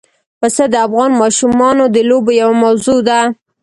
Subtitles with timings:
[0.39, 3.19] پسه د افغان ماشومانو د لوبو یوه موضوع ده.